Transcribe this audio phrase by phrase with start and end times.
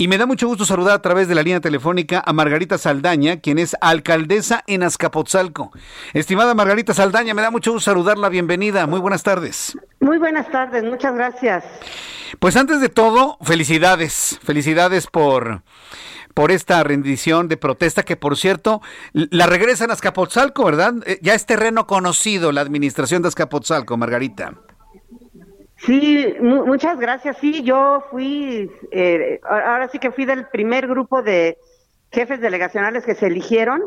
[0.00, 3.40] Y me da mucho gusto saludar a través de la línea telefónica a Margarita Saldaña,
[3.40, 5.72] quien es alcaldesa en Azcapotzalco.
[6.14, 8.28] Estimada Margarita Saldaña, me da mucho gusto saludarla.
[8.28, 8.86] Bienvenida.
[8.86, 9.76] Muy buenas tardes.
[9.98, 10.84] Muy buenas tardes.
[10.84, 11.64] Muchas gracias.
[12.38, 14.38] Pues antes de todo, felicidades.
[14.44, 15.62] Felicidades por
[16.32, 18.80] por esta rendición de protesta que, por cierto,
[19.12, 20.94] la regresan a Azcapotzalco, ¿verdad?
[21.04, 24.54] Eh, ya es terreno conocido la administración de Azcapotzalco, Margarita.
[25.78, 27.36] Sí, muchas gracias.
[27.38, 31.58] Sí, yo fui, eh, ahora sí que fui del primer grupo de
[32.10, 33.82] jefes delegacionales que se eligieron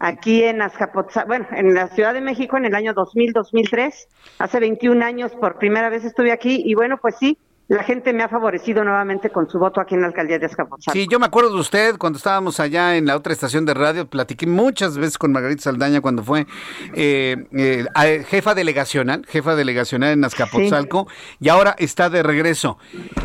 [0.00, 4.08] aquí en Azcapotzalco, bueno, en la Ciudad de México en el año 2000-2003.
[4.38, 7.38] Hace 21 años por primera vez estuve aquí y bueno, pues sí,
[7.72, 10.92] la gente me ha favorecido nuevamente con su voto aquí en la alcaldía de Azcapotzalco.
[10.92, 14.06] Sí, yo me acuerdo de usted cuando estábamos allá en la otra estación de radio,
[14.06, 16.46] platiqué muchas veces con Margarita Saldaña cuando fue
[16.94, 21.08] eh, eh, jefa delegacional, jefa delegacional en Azcapotzalco,
[21.40, 22.76] y ahora está de regreso.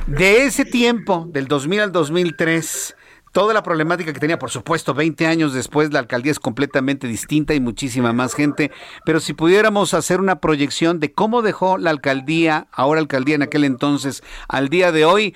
[0.06, 2.96] De ese tiempo, del 2000 al 2003,
[3.32, 7.54] toda la problemática que tenía, por supuesto, 20 años después la alcaldía es completamente distinta
[7.54, 8.72] y muchísima más gente,
[9.06, 13.64] pero si pudiéramos hacer una proyección de cómo dejó la alcaldía, ahora alcaldía en aquel
[13.64, 15.36] entonces, al día de hoy,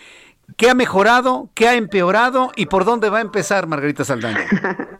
[0.57, 4.45] ¿qué ha mejorado, qué ha empeorado y por dónde va a empezar Margarita Saldaña?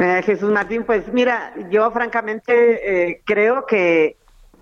[0.00, 4.16] Eh, Jesús Martín, pues mira, yo francamente eh, creo que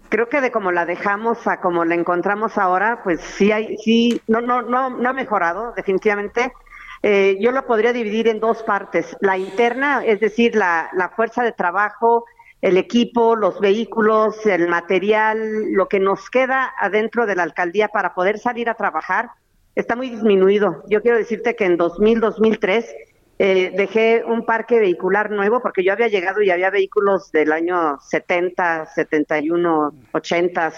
[0.09, 4.23] creo que de como la dejamos a como la encontramos ahora, pues sí hay, sí,
[4.29, 6.53] no, no, no, no ha mejorado definitivamente.
[7.03, 9.17] Eh, yo lo podría dividir en dos partes.
[9.21, 12.25] La interna, es decir, la, fuerza de trabajo,
[12.63, 18.15] el equipo, los vehículos, el material, lo que nos queda adentro de la alcaldía para
[18.15, 19.31] poder salir a trabajar,
[19.75, 20.83] está muy disminuido.
[20.89, 22.95] Yo quiero decirte que en 2000, 2003
[23.39, 27.99] eh, dejé un parque vehicular nuevo porque yo había llegado y había vehículos del año
[28.01, 30.73] 70, 71, 80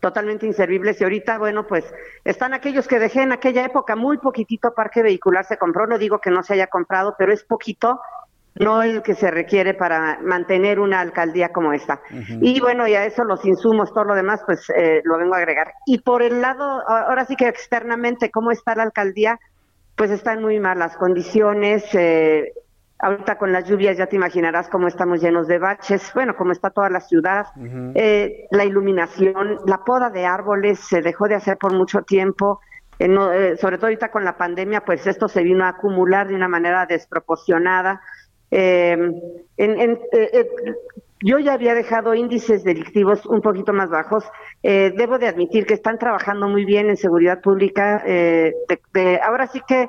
[0.00, 1.84] totalmente inservibles y ahorita, bueno, pues
[2.24, 6.20] están aquellos que dejé en aquella época, muy poquitito parque vehicular se compró, no digo
[6.20, 8.00] que no se haya comprado, pero es poquito,
[8.54, 12.00] no el que se requiere para mantener una alcaldía como esta.
[12.40, 15.38] Y bueno, y a eso los insumos, todo lo demás, pues eh, lo vengo a
[15.38, 15.72] agregar.
[15.86, 19.38] Y por el lado, ahora sí que externamente, ¿cómo está la alcaldía?
[19.94, 22.52] Pues están muy malas condiciones, eh,
[23.02, 26.68] Ahorita con las lluvias ya te imaginarás cómo estamos llenos de baches, bueno, cómo está
[26.68, 27.46] toda la ciudad.
[27.94, 32.60] Eh, la iluminación, la poda de árboles se dejó de hacer por mucho tiempo.
[32.98, 36.34] Eh, eh, sobre todo ahorita con la pandemia, pues esto se vino a acumular de
[36.34, 38.02] una manera desproporcionada.
[41.22, 44.24] yo ya había dejado índices delictivos un poquito más bajos.
[44.62, 48.04] debo de admitir que están trabajando muy bien en seguridad pública.
[49.22, 49.88] ahora sí que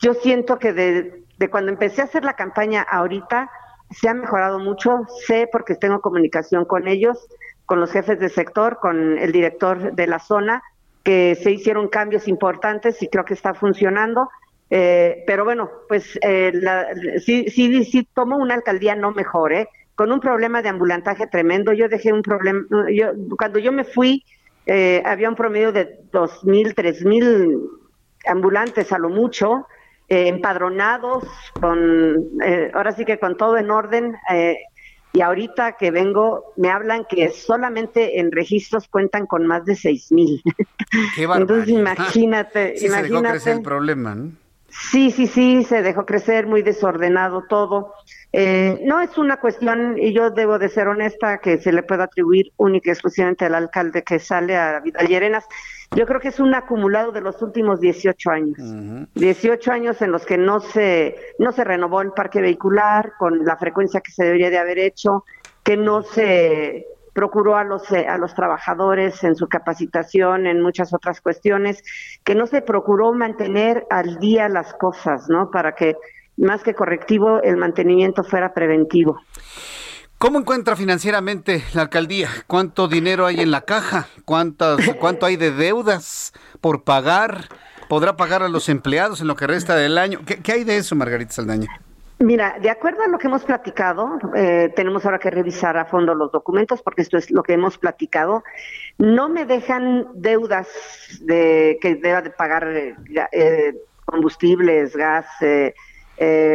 [0.00, 3.50] yo siento que de, de cuando empecé a hacer la campaña ahorita,
[3.90, 7.18] se ha mejorado mucho, sé porque tengo comunicación con ellos,
[7.66, 10.62] con los jefes de sector, con el director de la zona,
[11.02, 14.28] que se hicieron cambios importantes y creo que está funcionando.
[14.70, 16.52] Eh, pero bueno, pues eh,
[17.18, 19.68] sí, sí, sí tomo una alcaldía no mejor, ¿eh?
[19.96, 21.72] con un problema de ambulantaje tremendo.
[21.72, 22.64] Yo dejé un problema,
[22.94, 24.24] yo, cuando yo me fui,
[24.66, 27.68] eh, había un promedio de dos mil, tres mil
[28.26, 29.66] ambulantes a lo mucho.
[30.12, 31.24] Eh, empadronados,
[31.58, 34.14] con eh, ahora sí que con todo en orden.
[34.30, 34.58] Eh,
[35.14, 40.12] y ahorita que vengo, me hablan que solamente en registros cuentan con más de seis
[40.12, 40.42] mil.
[41.16, 43.40] Entonces imagínate, sí imagínate.
[43.40, 44.32] Se el problema, ¿no?
[44.72, 47.94] Sí, sí, sí, se dejó crecer, muy desordenado todo.
[48.32, 52.52] no es una cuestión, y yo debo de ser honesta, que se le pueda atribuir
[52.56, 55.46] única y exclusivamente al alcalde que sale a Vidal Llerenas.
[55.94, 58.56] Yo creo que es un acumulado de los últimos 18 años.
[59.14, 63.58] 18 años en los que no se, no se renovó el parque vehicular con la
[63.58, 65.24] frecuencia que se debería de haber hecho,
[65.62, 71.20] que no se procuró a los, a los trabajadores en su capacitación, en muchas otras
[71.20, 71.82] cuestiones,
[72.24, 75.50] que no se procuró mantener al día las cosas, ¿no?
[75.50, 75.96] Para que
[76.36, 79.20] más que correctivo el mantenimiento fuera preventivo.
[80.18, 82.28] ¿Cómo encuentra financieramente la alcaldía?
[82.46, 84.06] ¿Cuánto dinero hay en la caja?
[84.24, 87.48] ¿Cuántas, ¿Cuánto hay de deudas por pagar?
[87.88, 90.20] ¿Podrá pagar a los empleados en lo que resta del año?
[90.24, 91.66] ¿Qué, hay de eso, Margarita Saldaña?
[92.22, 96.14] Mira, de acuerdo a lo que hemos platicado, eh, tenemos ahora que revisar a fondo
[96.14, 98.44] los documentos porque esto es lo que hemos platicado.
[98.96, 100.68] No me dejan deudas
[101.22, 102.94] de que deba de pagar eh,
[103.32, 103.74] eh,
[104.04, 105.26] combustibles, gas,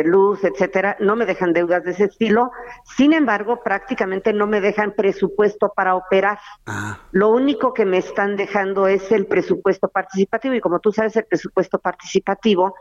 [0.05, 0.95] luz, etcétera.
[1.01, 2.51] No me dejan deudas de ese estilo.
[2.85, 6.39] Sin embargo, prácticamente no me dejan presupuesto para operar.
[6.65, 6.97] Ah.
[7.11, 11.25] Lo único que me están dejando es el presupuesto participativo y como tú sabes, el
[11.25, 12.73] presupuesto participativo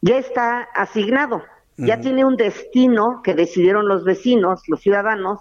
[0.00, 1.42] ya está asignado
[1.76, 5.40] ya tiene un destino que decidieron los vecinos, los ciudadanos,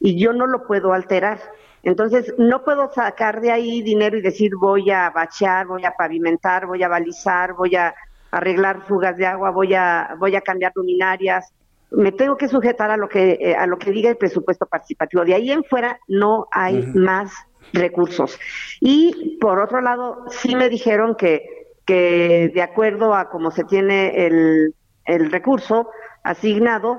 [0.00, 1.40] y yo no lo puedo alterar.
[1.82, 6.66] Entonces, no puedo sacar de ahí dinero y decir voy a bachear, voy a pavimentar,
[6.66, 7.94] voy a balizar, voy a
[8.30, 11.52] arreglar fugas de agua, voy a voy a cambiar luminarias.
[11.90, 15.24] Me tengo que sujetar a lo que eh, a lo que diga el presupuesto participativo.
[15.24, 17.32] De ahí en fuera no hay más
[17.72, 18.38] recursos.
[18.80, 21.46] Y por otro lado, sí me dijeron que
[21.86, 24.74] que de acuerdo a cómo se tiene el
[25.08, 25.90] el recurso
[26.22, 26.98] asignado,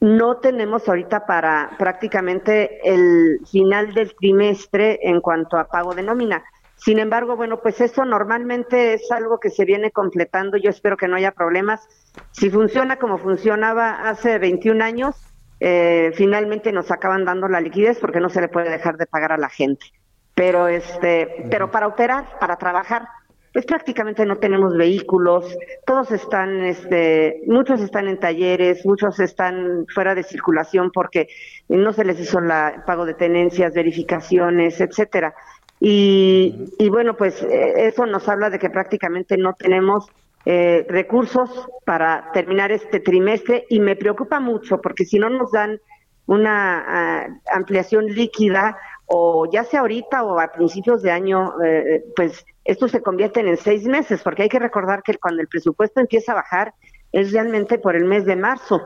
[0.00, 6.44] no tenemos ahorita para prácticamente el final del trimestre en cuanto a pago de nómina.
[6.74, 10.58] Sin embargo, bueno, pues eso normalmente es algo que se viene completando.
[10.58, 11.88] Yo espero que no haya problemas.
[12.32, 15.16] Si funciona como funcionaba hace 21 años,
[15.60, 19.32] eh, finalmente nos acaban dando la liquidez porque no se le puede dejar de pagar
[19.32, 19.86] a la gente.
[20.34, 23.08] Pero este, pero para operar, para trabajar,
[23.56, 25.56] pues prácticamente no tenemos vehículos,
[25.86, 31.28] todos están, este, muchos están en talleres, muchos están fuera de circulación porque
[31.70, 32.50] no se les hizo el
[32.84, 35.34] pago de tenencias, verificaciones, etcétera.
[35.80, 40.06] Y, y bueno, pues eh, eso nos habla de que prácticamente no tenemos
[40.44, 41.48] eh, recursos
[41.86, 45.80] para terminar este trimestre y me preocupa mucho porque si no nos dan
[46.26, 48.76] una ah, ampliación líquida
[49.06, 53.56] o ya sea ahorita o a principios de año, eh, pues esto se convierte en
[53.56, 56.74] seis meses, porque hay que recordar que cuando el presupuesto empieza a bajar
[57.12, 58.82] es realmente por el mes de marzo.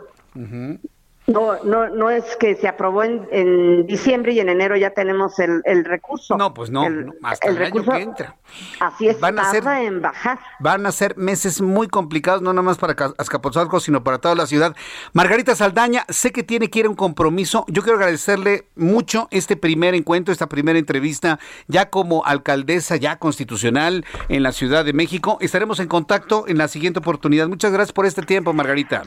[1.30, 5.84] No, no, no es que se aprobó en, diciembre y en enero ya tenemos el,
[5.84, 6.36] recurso.
[6.36, 6.84] No, pues no,
[7.22, 8.36] hasta el, año que entra.
[8.80, 10.40] Así es, van a ser, en bajar.
[10.58, 14.46] Van a ser meses muy complicados, no nada más para Azcapotzalco, sino para toda la
[14.46, 14.74] ciudad.
[15.12, 17.64] Margarita Saldaña, sé que tiene que ir a un compromiso.
[17.68, 21.38] Yo quiero agradecerle mucho este primer encuentro, esta primera entrevista,
[21.68, 25.38] ya como alcaldesa, ya constitucional en la Ciudad de México.
[25.40, 27.46] Estaremos en contacto en la siguiente oportunidad.
[27.46, 29.04] Muchas gracias por este tiempo, Margarita.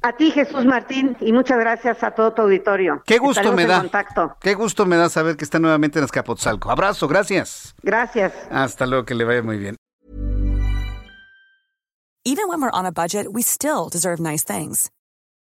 [0.00, 3.02] A ti, Jesús Martín, y muchas gracias a todo tu auditorio.
[3.04, 3.84] Qué gusto me da.
[4.40, 6.70] Qué gusto me da saber que está nuevamente en Escapotzalco.
[6.70, 7.74] Abrazo, gracias.
[7.82, 8.32] Gracias.
[8.50, 9.76] Hasta luego, que le vaya muy bien.
[12.24, 14.90] Even when we're on a budget, we still deserve nice things.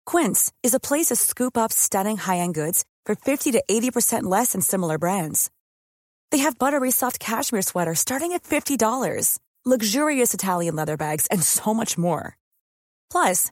[0.05, 4.53] Quince is a place to scoop up stunning high-end goods for 50 to 80% less
[4.53, 5.49] than similar brands.
[6.31, 11.73] They have buttery soft cashmere sweaters starting at $50, luxurious Italian leather bags, and so
[11.73, 12.35] much more.
[13.11, 13.51] Plus,